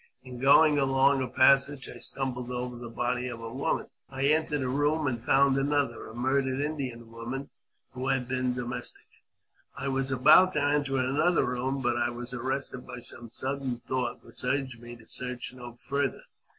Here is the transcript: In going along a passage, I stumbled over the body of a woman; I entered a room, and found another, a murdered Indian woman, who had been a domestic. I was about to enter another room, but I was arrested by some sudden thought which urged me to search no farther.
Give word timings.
In 0.23 0.39
going 0.39 0.79
along 0.79 1.21
a 1.21 1.27
passage, 1.27 1.87
I 1.87 1.99
stumbled 1.99 2.49
over 2.49 2.75
the 2.75 2.89
body 2.89 3.27
of 3.27 3.39
a 3.39 3.53
woman; 3.53 3.85
I 4.09 4.23
entered 4.29 4.61
a 4.63 4.67
room, 4.67 5.05
and 5.05 5.23
found 5.23 5.59
another, 5.59 6.07
a 6.07 6.15
murdered 6.15 6.59
Indian 6.59 7.11
woman, 7.11 7.51
who 7.91 8.07
had 8.07 8.27
been 8.27 8.53
a 8.53 8.55
domestic. 8.55 9.05
I 9.77 9.89
was 9.89 10.09
about 10.09 10.53
to 10.53 10.63
enter 10.63 10.97
another 10.97 11.45
room, 11.45 11.83
but 11.83 11.97
I 11.97 12.09
was 12.09 12.33
arrested 12.33 12.87
by 12.87 13.01
some 13.01 13.29
sudden 13.29 13.83
thought 13.87 14.25
which 14.25 14.43
urged 14.43 14.79
me 14.81 14.95
to 14.95 15.05
search 15.05 15.53
no 15.53 15.73
farther. 15.75 16.23